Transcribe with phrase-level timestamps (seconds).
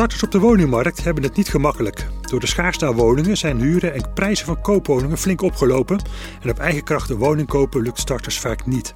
[0.00, 2.06] Starters op de woningmarkt hebben het niet gemakkelijk.
[2.20, 6.00] Door de schaarste aan woningen zijn huren en prijzen van koopwoningen flink opgelopen.
[6.42, 8.94] En op eigen kracht een woning kopen lukt starters vaak niet.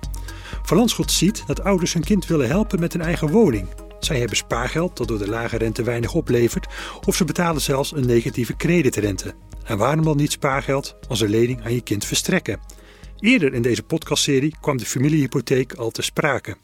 [0.63, 3.69] Van Landschot ziet dat ouders hun kind willen helpen met een eigen woning.
[3.99, 6.67] Zij hebben spaargeld dat door de lage rente weinig oplevert,
[7.07, 9.35] of ze betalen zelfs een negatieve creditrente.
[9.65, 12.61] En waarom dan niet spaargeld als een lening aan je kind verstrekken?
[13.19, 16.57] Eerder in deze podcastserie kwam de familiehypotheek al te sprake.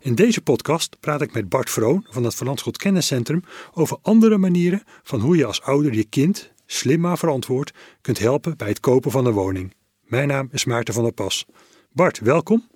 [0.00, 4.38] In deze podcast praat ik met Bart Vroon van het Van Landschot Kenniscentrum over andere
[4.38, 8.80] manieren van hoe je als ouder je kind, slim maar verantwoord, kunt helpen bij het
[8.80, 9.74] kopen van een woning.
[10.00, 11.46] Mijn naam is Maarten van der Pas.
[11.92, 12.68] Bart, welkom.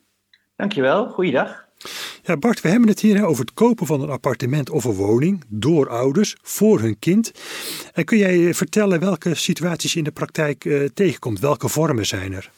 [0.56, 1.64] Dankjewel, goeiedag.
[2.22, 5.44] Ja, Bart, we hebben het hier over het kopen van een appartement of een woning
[5.48, 7.32] door ouders voor hun kind.
[7.92, 11.40] En kun jij vertellen welke situaties je in de praktijk uh, tegenkomt?
[11.40, 12.50] Welke vormen zijn er?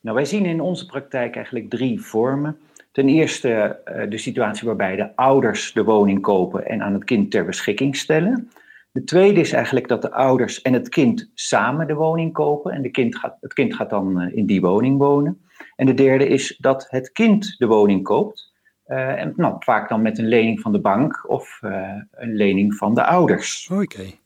[0.00, 2.58] Nou, wij zien in onze praktijk eigenlijk drie vormen.
[2.96, 7.30] Ten eerste uh, de situatie waarbij de ouders de woning kopen en aan het kind
[7.30, 8.50] ter beschikking stellen.
[8.92, 12.82] De tweede is eigenlijk dat de ouders en het kind samen de woning kopen en
[12.82, 15.40] de kind gaat, het kind gaat dan uh, in die woning wonen.
[15.76, 18.52] En de derde is dat het kind de woning koopt.
[18.88, 22.74] Uh, en nou, vaak dan met een lening van de bank of uh, een lening
[22.74, 23.68] van de ouders.
[23.72, 23.82] Oké.
[23.82, 24.18] Okay.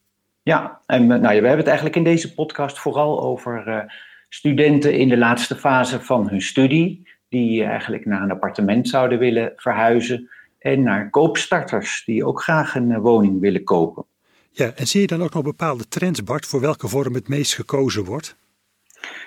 [0.43, 3.79] Ja, en nou, we hebben het eigenlijk in deze podcast vooral over uh,
[4.29, 9.53] studenten in de laatste fase van hun studie, die eigenlijk naar een appartement zouden willen
[9.57, 10.29] verhuizen,
[10.61, 14.05] en naar koopstarters die ook graag een woning willen kopen.
[14.51, 17.55] Ja, en zie je dan ook nog bepaalde trends, Bart, voor welke vorm het meest
[17.55, 18.37] gekozen wordt?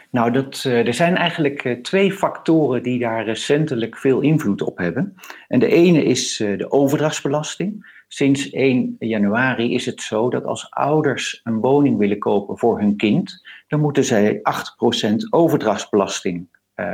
[0.10, 4.78] Nou, dat, uh, er zijn eigenlijk uh, twee factoren die daar recentelijk veel invloed op
[4.78, 5.16] hebben.
[5.48, 8.02] En de ene is de overdrachtsbelasting.
[8.08, 12.96] Sinds 1 januari is het zo dat als ouders een woning willen kopen voor hun
[12.96, 16.48] kind, dan moeten zij 8% overdrachtsbelasting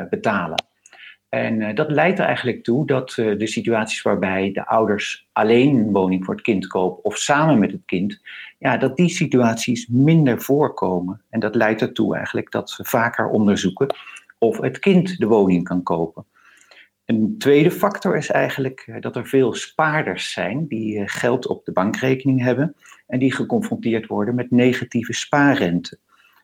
[0.10, 0.64] betalen.
[1.30, 5.76] En uh, dat leidt er eigenlijk toe dat uh, de situaties waarbij de ouders alleen
[5.76, 8.22] een woning voor het kind kopen of samen met het kind,
[8.58, 11.22] ja, dat die situaties minder voorkomen.
[11.30, 13.96] En dat leidt ertoe eigenlijk dat we vaker onderzoeken
[14.38, 16.26] of het kind de woning kan kopen.
[17.06, 21.72] Een tweede factor is eigenlijk uh, dat er veel spaarders zijn die geld op de
[21.72, 22.76] bankrekening hebben
[23.08, 26.00] en die geconfronteerd worden met negatieve spaarrente.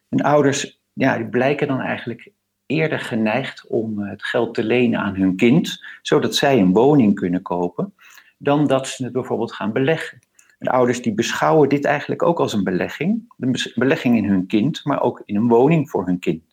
[0.09, 2.31] En ouders ja, die blijken dan eigenlijk
[2.65, 7.41] eerder geneigd om het geld te lenen aan hun kind, zodat zij een woning kunnen
[7.41, 7.93] kopen,
[8.37, 10.19] dan dat ze het bijvoorbeeld gaan beleggen.
[10.59, 14.81] De ouders die beschouwen dit eigenlijk ook als een belegging, een belegging in hun kind,
[14.83, 16.43] maar ook in een woning voor hun kind.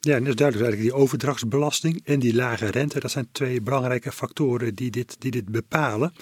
[0.00, 3.62] Ja, en dat is duidelijk eigenlijk die overdrachtsbelasting en die lage rente, dat zijn twee
[3.62, 6.12] belangrijke factoren die dit, die dit bepalen.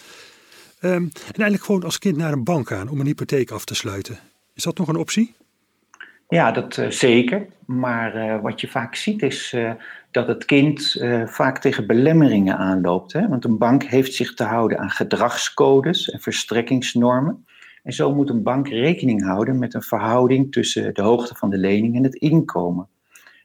[0.80, 3.74] Um, en eigenlijk gewoon als kind naar een bank gaan om een hypotheek af te
[3.74, 4.18] sluiten.
[4.54, 5.34] Is dat nog een optie?
[6.28, 7.46] Ja, dat uh, zeker.
[7.66, 9.72] Maar uh, wat je vaak ziet is uh,
[10.10, 13.12] dat het kind vaak tegen belemmeringen aanloopt.
[13.12, 13.28] Hè?
[13.28, 17.46] Want een bank heeft zich te houden aan gedragscodes en verstrekkingsnormen.
[17.82, 21.58] En zo moet een bank rekening houden met een verhouding tussen de hoogte van de
[21.58, 22.88] lening en het inkomen.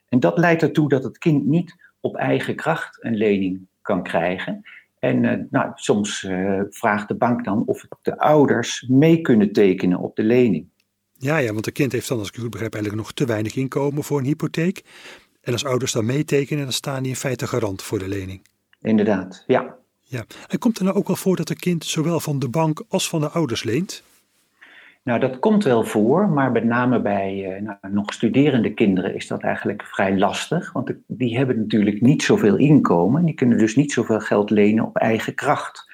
[0.08, 4.62] En dat leidt ertoe dat het kind niet op eigen kracht een lening kan krijgen.
[4.98, 6.28] En nou, soms
[6.70, 10.71] vraagt de bank dan of de ouders mee kunnen tekenen op de lening.
[11.22, 13.26] Ja, ja, want een kind heeft dan, als ik het goed begrijp, eigenlijk nog te
[13.26, 14.82] weinig inkomen voor een hypotheek.
[15.40, 18.42] En als ouders dan meetekenen, dan staan die in feite garant voor de lening.
[18.80, 19.74] Inderdaad, ja.
[20.00, 20.24] ja.
[20.48, 23.08] En komt er nou ook wel voor dat een kind zowel van de bank als
[23.08, 24.02] van de ouders leent?
[25.02, 29.26] Nou, dat komt wel voor, maar met name bij uh, nou, nog studerende kinderen is
[29.26, 30.72] dat eigenlijk vrij lastig.
[30.72, 33.24] Want die hebben natuurlijk niet zoveel inkomen.
[33.24, 35.91] Die kunnen dus niet zoveel geld lenen op eigen kracht.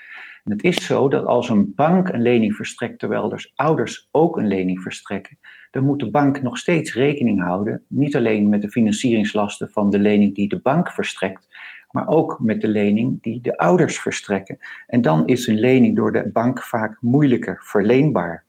[0.49, 4.47] Het is zo dat als een bank een lening verstrekt terwijl dus ouders ook een
[4.47, 5.39] lening verstrekken,
[5.71, 9.99] dan moet de bank nog steeds rekening houden, niet alleen met de financieringslasten van de
[9.99, 11.49] lening die de bank verstrekt,
[11.91, 14.59] maar ook met de lening die de ouders verstrekken.
[14.87, 18.45] En dan is een lening door de bank vaak moeilijker verleenbaar.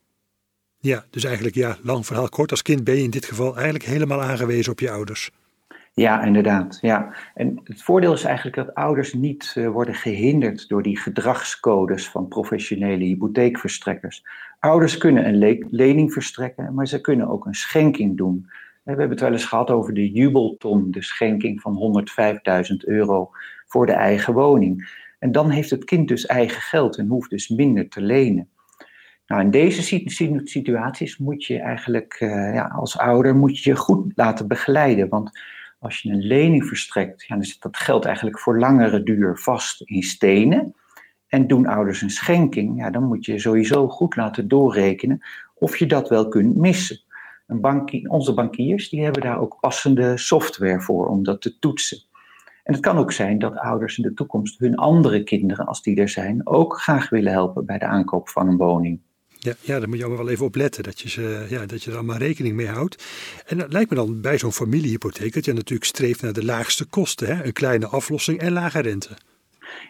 [0.77, 2.51] Ja, dus eigenlijk ja, lang verhaal kort.
[2.51, 5.31] Als kind ben je in dit geval eigenlijk helemaal aangewezen op je ouders.
[5.99, 6.77] Ja, inderdaad.
[6.81, 7.13] Ja.
[7.33, 12.27] En het voordeel is eigenlijk dat ouders niet uh, worden gehinderd door die gedragscodes van
[12.27, 14.23] professionele hypotheekverstrekkers.
[14.59, 18.45] Ouders kunnen een le lening verstrekken, maar ze kunnen ook een schenking doen.
[18.83, 22.05] We hebben het wel eens gehad over de jubelton, de schenking van
[22.71, 23.29] 105.000 euro
[23.67, 24.89] voor de eigen woning.
[25.19, 28.49] En dan heeft het kind dus eigen geld en hoeft dus minder te lenen.
[29.27, 30.01] Nou, in deze
[30.43, 35.09] situaties moet je eigenlijk uh, ja, als ouder moet je je goed laten begeleiden.
[35.09, 35.31] Want
[35.79, 39.81] als je een lening verstrekt, ja, dan zit dat geld eigenlijk voor langere duur vast
[39.81, 40.75] in stenen.
[41.27, 45.21] En doen ouders een schenking, ja, dan moet je sowieso goed laten doorrekenen
[45.55, 46.99] of je dat wel kunt missen.
[47.47, 52.01] Een onze bankiers die hebben daar ook passende software voor om dat te toetsen.
[52.63, 55.95] En het kan ook zijn dat ouders in de toekomst hun andere kinderen, als die
[56.01, 58.99] er zijn, ook graag willen helpen bij de aankoop van een woning.
[59.41, 61.83] Ja, ja, daar moet je allemaal wel even op letten, dat je, ze, ja, dat
[61.83, 63.03] je er allemaal rekening mee houdt.
[63.45, 66.85] En dat lijkt me dan bij zo'n familiehypotheek dat je natuurlijk streeft naar de laagste
[66.85, 67.27] kosten.
[67.27, 67.43] Hè?
[67.43, 69.09] Een kleine aflossing en lage rente.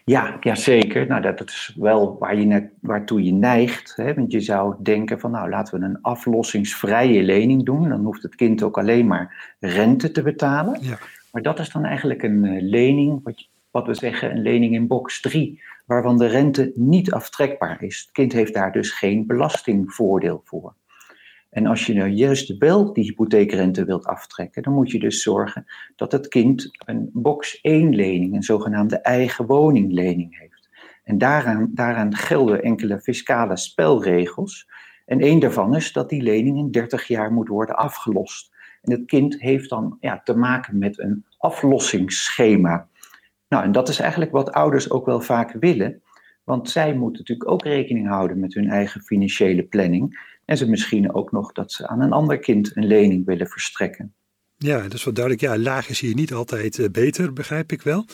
[0.06, 1.08] Ja, ja zeker.
[1.08, 3.94] Nou, dat, is wel waar je net, waartoe je neigt.
[3.96, 4.14] Hè?
[4.14, 7.90] Want je zou denken van, nou, laten we een aflossingsvrije lening doen.
[7.90, 10.78] Dan hoeft het kind ook alleen maar rente te betalen.
[10.82, 10.98] Ja.
[11.32, 14.88] Maar dat is dan eigenlijk een eh, lening, wat, wat we zeggen, een lening in
[14.88, 18.00] box 3, waarvan de rente niet aftrekbaar is.
[18.00, 20.76] Het kind heeft daar dus geen belastingvoordeel voor.
[21.50, 25.66] En als je nou juist wel die hypotheekrente wilt aftrekken, dan moet je dus zorgen
[25.96, 30.70] dat het kind een box 1 lening, een zogenaamde eigen woninglening heeft.
[31.04, 34.70] En daaraan, daaraan gelden enkele fiscale spelregels.
[35.06, 38.52] En één daarvan is dat die lening in 30 jaar moet worden afgelost.
[38.82, 42.89] En het kind heeft dan ja, te maken met een aflossingsschema.
[43.50, 46.02] Nou, en dat is eigenlijk wat ouders ook wel vaak willen.
[46.44, 50.20] Want zij moeten natuurlijk ook rekening houden met hun eigen financiële planning.
[50.46, 54.14] En ze misschien ook nog dat ze aan een ander kind een lening willen verstrekken.
[54.58, 55.46] Ja, dat is wel duidelijk.
[55.46, 58.06] Ja, laag is hier niet altijd eh, beter, begrijp ik wel.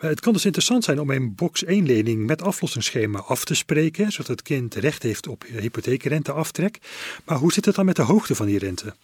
[0.00, 3.54] Maar het kan dus interessant zijn om een box 1 lening met aflossingsschema af te
[3.54, 6.78] spreken, zodat het kind recht heeft op hypotheekrenteaftrek.
[7.24, 8.94] Maar hoe zit het dan met de hoogte van die rente?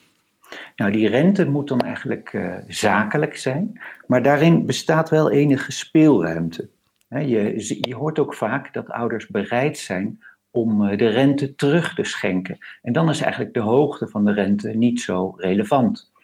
[0.77, 6.69] Nou, die rente moet dan eigenlijk uh, zakelijk zijn, maar daarin bestaat wel enige speelruimte.
[7.09, 10.21] je, je hoort ook vaak dat ouders bereid zijn
[10.51, 12.59] om eh, de rente terug te schenken.
[12.83, 16.15] En dan is eigenlijk de hoogte van de rente niet zo relevant.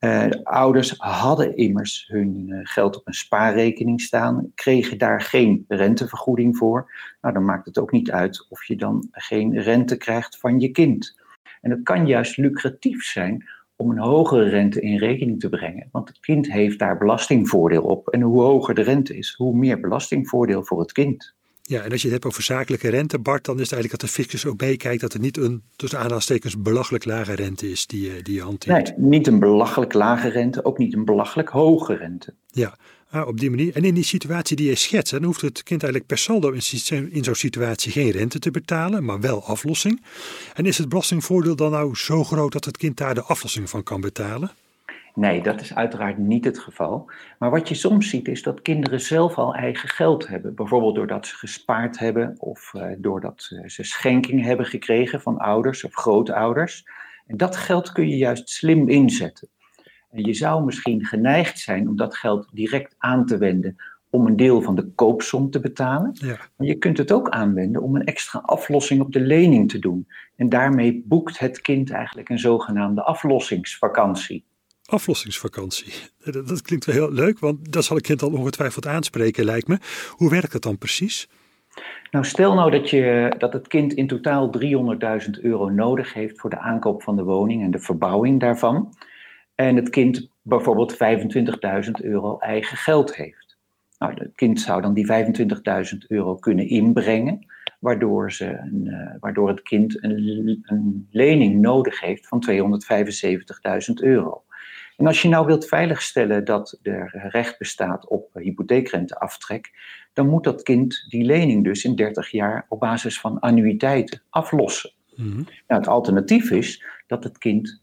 [0.00, 6.90] Uh, ouders hadden immers hun geld op een spaarrekening staan, kregen daar geen rentevergoeding voor.
[7.20, 10.68] Nou, dan maakt het ook niet uit of je dan geen rente krijgt van je
[10.68, 11.18] kind.
[11.60, 16.08] En het kan juist lucratief zijn om een hogere rente in rekening te brengen, want
[16.08, 18.08] het kind heeft daar belastingvoordeel op.
[18.08, 21.34] En hoe hoger de rente is, hoe meer belastingvoordeel voor het kind.
[21.66, 24.10] Ja, en als je het hebt over zakelijke rente, Bart, dan is het eigenlijk dat
[24.10, 28.10] de fiscus ook meekijkt dat het niet een, tussen aanhalingstekens, belachelijk lage rente is die,
[28.10, 28.96] eh, die je hanteert.
[28.96, 32.34] Nee, niet een belachelijk lage rente, ook niet een belachelijk hoge rente.
[32.50, 32.76] Ja,
[33.14, 33.76] ah, op die manier.
[33.76, 37.24] En in die situatie die je schetst, dan hoeft het kind eigenlijk per saldo in,
[37.24, 40.02] zo'n situatie geen rente te betalen, maar wel aflossing.
[40.54, 43.82] En is het belastingvoordeel dan nou zo groot dat het kind daar de aflossing van
[43.82, 44.50] kan betalen?
[45.14, 47.10] Nee, dat is uiteraard niet het geval.
[47.38, 50.54] Maar wat je soms ziet is dat kinderen zelf al eigen geld hebben.
[50.54, 55.94] Bijvoorbeeld doordat ze gespaard hebben of uh, doordat ze schenking hebben gekregen van ouders of
[55.94, 56.84] grootouders.
[57.26, 59.48] En dat geld kun je juist slim inzetten.
[60.14, 63.76] En je zou misschien geneigd zijn om dat geld direct aan te wenden
[64.10, 66.10] om een deel van de koopsom te betalen.
[66.12, 66.38] Ja.
[66.56, 70.08] Maar je kunt het ook aanwenden om een extra aflossing op de lening te doen.
[70.36, 74.44] En daarmee boekt het kind eigenlijk een zogenaamde aflossingsvakantie
[74.86, 75.92] aflossingsvakantie.
[76.24, 79.78] Dat, klinkt wel heel leuk, want dat zal ik kind al ongetwijfeld aanspreken, lijkt me.
[80.10, 81.28] Hoe werkt dat dan precies?
[82.10, 84.52] Nou, stel nou dat, je, dat het kind in totaal
[85.24, 88.94] 300.000 euro nodig heeft voor de aankoop van de woning en de verbouwing daarvan.
[89.54, 90.96] En het kind bijvoorbeeld
[91.84, 93.56] 25.000 euro eigen geld heeft.
[93.98, 95.06] Nou, het kind zou dan die
[95.92, 97.46] 25.000 euro kunnen inbrengen,
[97.78, 102.44] waardoor, ze een, uh, waardoor het kind een, een lening nodig heeft van
[103.88, 104.42] 275.000 euro.
[104.96, 109.72] En als je nou wilt veiligstellen dat er recht bestaat op hypotheekrenteaftrek,
[110.12, 114.90] dan moet dat kind die lening dus in 30 jaar op basis van annuïteiten aflossen.
[115.16, 115.34] Mhm.
[115.36, 117.82] nou, het alternatief is dat het kind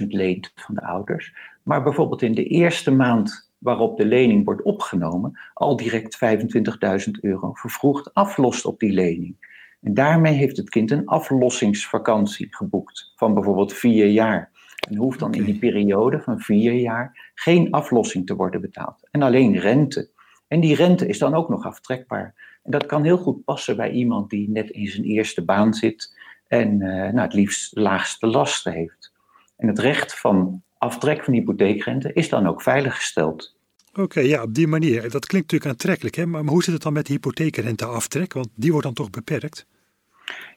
[0.00, 4.62] 300.000 leent van de ouders, maar bijvoorbeeld in de eerste maand waarop de lening wordt
[4.62, 6.18] opgenomen, al direct
[7.04, 9.48] 25.000 euro vervroegd aflost op die lening.
[9.80, 14.50] En daarmee heeft het kind een aflossingsvakantie geboekt van bijvoorbeeld vier jaar.
[14.88, 19.08] En hoeft dan in die periode van vier jaar geen aflossing te worden betaald.
[19.10, 20.10] En alleen rente.
[20.48, 22.58] En die rente is dan ook nog aftrekbaar.
[22.62, 26.18] En dat kan heel goed passen bij iemand die net in zijn eerste baan zit
[26.46, 28.99] en uh, nou, het liefst laagste lasten heeft.
[29.60, 33.56] En het recht van aftrek van hypotheekrente is dan ook veiliggesteld.
[33.94, 35.10] Oké, ja, op die manier.
[35.10, 36.26] Dat klinkt natuurlijk aantrekkelijk, hè?
[36.26, 38.32] Maar, maar hoe zit het dan met de hypotheekrenteaftrek?
[38.32, 39.66] Want die wordt dan toch beperkt?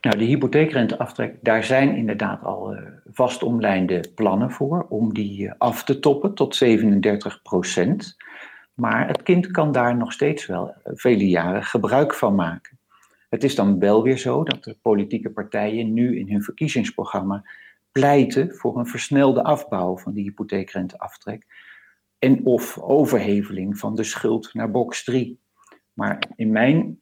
[0.01, 2.79] Nou, de hypotheekrenteaftrek, daar zijn inderdaad al uh,
[3.11, 8.15] vastomlijnde plannen voor om die uh, af te toppen tot 37 procent.
[8.73, 12.77] Maar het kind kan daar nog steeds wel uh, vele jaren gebruik van maken.
[13.29, 17.43] Het is dan wel weer zo dat de politieke partijen nu in hun verkiezingsprogramma
[17.93, 21.45] pleiten voor een versnelde afbouw van die hypotheekrenteaftrek
[22.19, 25.41] en of overheveling van de schuld naar box 3.
[25.93, 27.01] Maar in mijn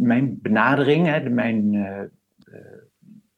[0.00, 2.02] mijn benadering, hè, mijn, uh,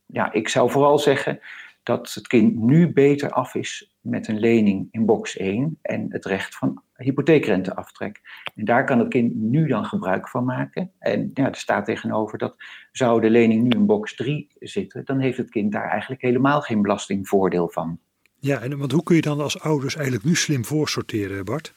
[0.07, 1.41] ja, ik zou vooral zeggen
[1.83, 6.25] dat het kind nu beter af is met een lening in box 1 en het
[6.25, 8.21] recht van hypotheekrenteaftrek.
[8.55, 10.91] En daar kan het kind nu dan gebruik van maken.
[10.99, 12.55] En ja, er staat tegenover dat
[12.93, 16.61] zou de lening nu in box 3 zitten, dan heeft het kind daar eigenlijk helemaal
[16.61, 17.99] geen belastingvoordeel van.
[18.39, 21.75] Ja, en want hoe kun je dan als ouders eigenlijk nu slim voorsorteren, Bart?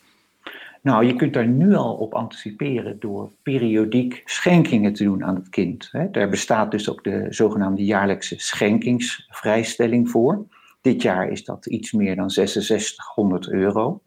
[0.82, 5.50] Nou, je kunt daar nu al op anticiperen door periodiek schenkingen te doen aan het
[5.50, 5.91] kind.
[6.12, 10.46] Daar bestaat dus ook de zogenaamde jaarlijkse schenkingsvrijstelling voor.
[10.82, 14.01] Dit jaar is dat iets meer dan 6600 euro.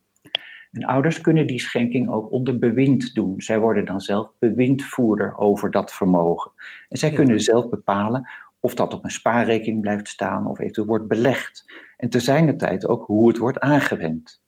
[0.73, 3.41] En ouders kunnen die schenking ook onder bewind doen.
[3.41, 6.53] Zij worden dan zelf bewindvoerder over dat vermogen.
[6.89, 8.29] En zij kunnen zelf bepalen
[8.61, 11.65] of dat op een spaarrekening blijft staan of eventueel wordt belegd.
[11.97, 12.21] En te
[12.57, 14.43] tijd ook hoe het wordt aangewend.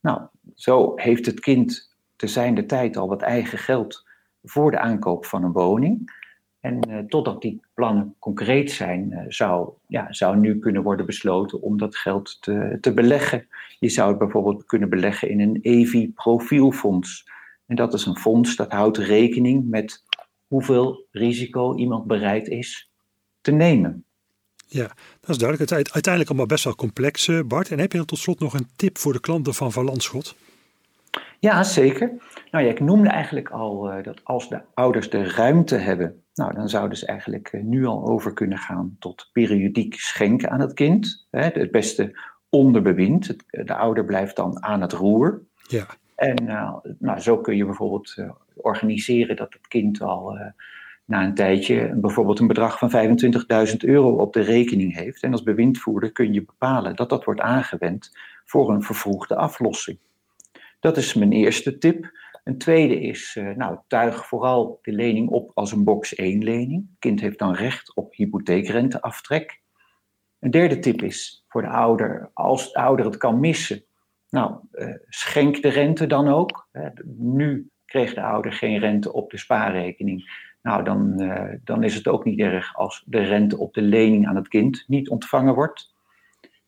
[0.00, 0.20] Nou,
[0.54, 2.26] zo heeft het kind te
[2.66, 4.06] tijd al wat eigen geld
[4.42, 6.26] voor de aankoop van een woning.
[6.60, 11.60] En uh, totdat die plannen concreet zijn, uh, zou, ja, zou nu kunnen worden besloten
[11.60, 13.48] om dat geld te, te beleggen.
[13.78, 17.30] Je zou het bijvoorbeeld kunnen beleggen in een EVI-profielfonds.
[17.66, 20.04] En dat is een fonds dat houdt rekening met
[20.46, 22.90] hoeveel risico iemand bereid is
[23.40, 24.04] te nemen.
[24.66, 24.86] Ja,
[25.20, 25.70] dat is duidelijk.
[25.70, 27.70] Is uiteindelijk allemaal best wel complex, eh, Bart.
[27.70, 30.36] En heb je dan tot slot nog een tip voor de klanten van Landschot?
[31.38, 32.12] Ja, zeker.
[32.50, 36.54] Nou ja, ik noemde eigenlijk al uh, dat als de ouders de ruimte hebben, nou,
[36.54, 40.72] dan zouden ze eigenlijk uh, nu al over kunnen gaan tot periodiek schenken aan het
[40.72, 41.26] kind.
[41.30, 43.26] Hè, het beste onder bewind.
[43.26, 45.42] Het, de ouder blijft dan aan het roer.
[45.68, 45.86] Ja.
[46.14, 48.14] En uh, nou, zo kun je bijvoorbeeld
[48.54, 50.38] organiseren dat het kind al
[51.04, 52.90] na een tijdje bijvoorbeeld een bedrag van
[53.68, 55.22] 25.000 euro op de rekening heeft.
[55.22, 59.98] En als bewindvoerder kun je bepalen dat dat wordt aangewend voor een vervroegde aflossing.
[60.80, 62.10] Dat is mijn eerste tip.
[62.44, 66.86] Een tweede is, uh, nou, tuig vooral de lening op als een box 1 lening.
[66.88, 69.60] Het kind heeft dan recht op hypotheekrenteaftrek.
[70.38, 73.84] Een derde tip is voor de ouder, als de ouder het kan missen,
[74.30, 76.68] nou, uh, schenk de rente dan ook.
[77.16, 80.46] Nu kreeg de ouder geen rente op de spaarrekening.
[80.62, 84.26] Nou, dan, uh, dan is het ook niet erg als de rente op de lening
[84.26, 85.94] aan het kind niet ontvangen wordt.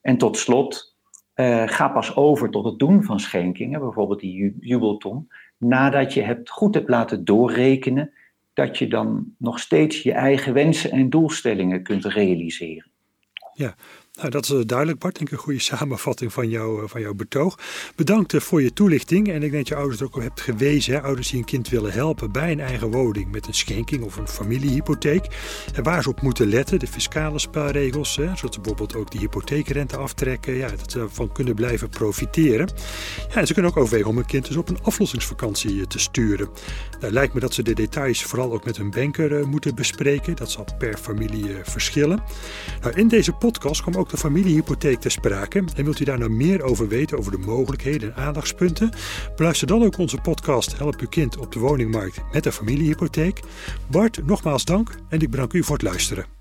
[0.00, 0.97] En tot slot,
[1.41, 6.51] uh, ga pas over tot het doen van schenkingen, bijvoorbeeld die jubelton, nadat je het
[6.51, 8.13] goed hebt laten doorrekenen
[8.55, 12.91] dat je dan nog steeds je eigen wensen en doelstellingen kunt realiseren.
[13.53, 13.75] Ja,
[14.12, 15.14] nou, dat is eh, duidelijk, Bart.
[15.14, 17.59] Denk ik een goede samenvatting van, jou, eh, van jouw betoog.
[17.97, 19.29] Bedankt eh, voor je toelichting.
[19.29, 20.95] En ik denk dat je ouders ook al hebt gewezen.
[20.95, 21.02] Hè?
[21.02, 24.29] Ouders die een kind willen helpen bij een eigen woning met een schenking of een
[24.29, 25.26] familiehypotheek.
[25.75, 28.17] En waar ze op moeten letten, de fiscale spelregels.
[28.17, 28.37] Hè?
[28.37, 30.55] Zodat ze bijvoorbeeld ook die hypotheekrente aftrekken.
[30.55, 32.71] Ja, dat ze ervan kunnen blijven profiteren.
[33.29, 36.49] Ja, en ze kunnen ook overwegen om een kind dus op een aflossingsvakantie te sturen.
[37.00, 40.37] Nou, lijkt me dat ze de details vooral ook met hun banker moeten bespreken.
[40.37, 42.23] Dat zal per familie verschillen.
[42.81, 45.64] Nou, in deze podcast kwam ook de familiehypotheek ter sprake.
[45.76, 48.90] En wilt u daar nou meer over weten, over de mogelijkheden en aandachtspunten?
[49.37, 53.40] Beluister dan ook onze podcast Help uw kind op de woningmarkt met een familiehypotheek.
[53.90, 56.40] Bart, nogmaals dank en ik bedank u voor het luisteren.